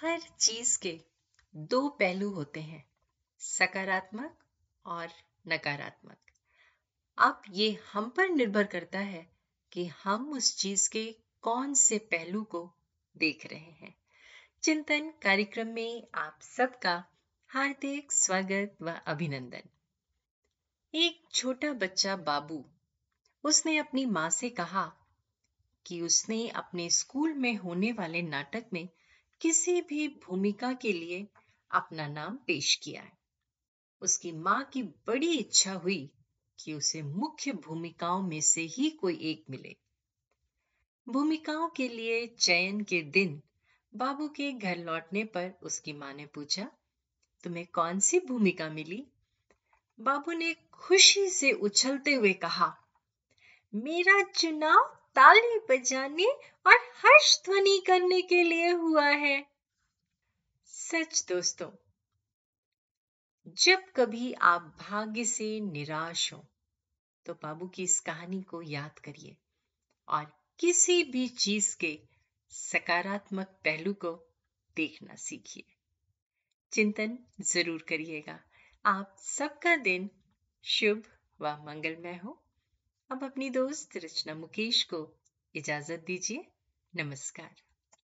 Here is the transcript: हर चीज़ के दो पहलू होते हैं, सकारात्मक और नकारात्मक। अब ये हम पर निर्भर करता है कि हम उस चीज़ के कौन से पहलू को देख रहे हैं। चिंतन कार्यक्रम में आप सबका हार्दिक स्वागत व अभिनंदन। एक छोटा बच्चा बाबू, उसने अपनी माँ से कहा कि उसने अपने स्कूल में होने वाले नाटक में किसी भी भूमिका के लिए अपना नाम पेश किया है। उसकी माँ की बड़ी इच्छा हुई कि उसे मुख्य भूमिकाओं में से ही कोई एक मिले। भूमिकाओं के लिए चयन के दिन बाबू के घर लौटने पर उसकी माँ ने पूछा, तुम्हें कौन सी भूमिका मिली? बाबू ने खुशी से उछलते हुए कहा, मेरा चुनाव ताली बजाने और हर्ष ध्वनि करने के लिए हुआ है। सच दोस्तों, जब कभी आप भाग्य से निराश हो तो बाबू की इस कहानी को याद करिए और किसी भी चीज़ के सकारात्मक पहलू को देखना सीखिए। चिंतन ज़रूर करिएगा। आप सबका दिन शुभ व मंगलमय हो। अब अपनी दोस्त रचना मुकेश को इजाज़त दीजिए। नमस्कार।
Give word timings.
हर 0.00 0.20
चीज़ 0.20 0.78
के 0.78 1.00
दो 1.56 1.88
पहलू 1.88 2.30
होते 2.30 2.60
हैं, 2.60 2.88
सकारात्मक 3.38 4.38
और 4.86 5.08
नकारात्मक। 5.48 6.16
अब 7.18 7.42
ये 7.50 7.78
हम 7.92 8.10
पर 8.10 8.28
निर्भर 8.28 8.64
करता 8.64 8.98
है 8.98 9.32
कि 9.72 9.86
हम 9.86 10.32
उस 10.32 10.56
चीज़ 10.56 10.90
के 10.90 11.16
कौन 11.42 11.74
से 11.74 11.98
पहलू 11.98 12.44
को 12.44 12.74
देख 13.16 13.46
रहे 13.46 13.60
हैं। 13.60 13.94
चिंतन 14.62 15.12
कार्यक्रम 15.22 15.66
में 15.66 16.08
आप 16.14 16.38
सबका 16.42 17.04
हार्दिक 17.48 18.12
स्वागत 18.12 18.76
व 18.82 19.00
अभिनंदन। 19.06 19.62
एक 20.94 21.24
छोटा 21.34 21.72
बच्चा 21.72 22.16
बाबू, 22.16 22.64
उसने 23.44 23.78
अपनी 23.78 24.06
माँ 24.06 24.30
से 24.30 24.50
कहा 24.50 24.92
कि 25.86 26.00
उसने 26.00 26.48
अपने 26.48 26.90
स्कूल 26.90 27.32
में 27.32 27.56
होने 27.56 27.92
वाले 27.92 28.22
नाटक 28.22 28.64
में 28.72 28.88
किसी 29.40 29.80
भी 29.80 30.08
भूमिका 30.08 30.72
के 30.72 30.92
लिए 30.92 31.26
अपना 31.70 32.06
नाम 32.08 32.36
पेश 32.36 32.74
किया 32.74 33.02
है। 33.02 33.12
उसकी 34.02 34.32
माँ 34.32 34.62
की 34.64 34.82
बड़ी 34.82 35.32
इच्छा 35.38 35.72
हुई 35.72 36.10
कि 36.58 36.72
उसे 36.72 37.02
मुख्य 37.02 37.52
भूमिकाओं 37.52 38.22
में 38.22 38.40
से 38.40 38.60
ही 38.60 38.90
कोई 38.90 39.18
एक 39.22 39.44
मिले। 39.50 39.76
भूमिकाओं 41.06 41.68
के 41.68 41.88
लिए 41.88 42.26
चयन 42.26 42.80
के 42.80 43.02
दिन 43.02 43.40
बाबू 43.92 44.28
के 44.28 44.52
घर 44.52 44.78
लौटने 44.78 45.24
पर 45.24 45.52
उसकी 45.62 45.92
माँ 45.92 46.12
ने 46.14 46.26
पूछा, 46.26 46.70
तुम्हें 47.44 47.66
कौन 47.66 48.00
सी 48.00 48.20
भूमिका 48.20 48.68
मिली? 48.70 49.06
बाबू 50.00 50.32
ने 50.32 50.54
खुशी 50.72 51.28
से 51.28 51.52
उछलते 51.52 52.14
हुए 52.14 52.32
कहा, 52.32 52.74
मेरा 53.74 54.22
चुनाव 54.22 54.97
ताली 55.18 55.58
बजाने 55.70 56.26
और 56.66 56.76
हर्ष 56.96 57.34
ध्वनि 57.44 57.78
करने 57.86 58.20
के 58.22 58.42
लिए 58.42 58.68
हुआ 58.72 59.06
है। 59.06 59.46
सच 60.66 61.24
दोस्तों, 61.28 61.70
जब 63.56 63.90
कभी 63.96 64.32
आप 64.42 64.62
भाग्य 64.80 65.24
से 65.24 65.48
निराश 65.60 66.32
हो 66.32 66.44
तो 67.26 67.34
बाबू 67.34 67.68
की 67.68 67.82
इस 67.82 67.98
कहानी 68.00 68.42
को 68.42 68.62
याद 68.62 68.98
करिए 68.98 69.36
और 70.08 70.32
किसी 70.58 71.02
भी 71.04 71.26
चीज़ 71.28 71.76
के 71.76 71.98
सकारात्मक 72.52 73.58
पहलू 73.64 73.94
को 73.94 74.12
देखना 74.76 75.14
सीखिए। 75.18 75.64
चिंतन 76.72 77.18
ज़रूर 77.44 77.84
करिएगा। 77.88 78.38
आप 78.84 79.16
सबका 79.20 79.76
दिन 79.76 80.10
शुभ 80.64 81.02
व 81.40 81.56
मंगलमय 81.66 82.20
हो। 82.24 82.42
अब 83.10 83.24
अपनी 83.24 83.50
दोस्त 83.50 83.96
रचना 83.96 84.34
मुकेश 84.34 84.82
को 84.82 84.98
इजाज़त 85.54 86.04
दीजिए। 86.06 86.44
नमस्कार। 86.94 87.67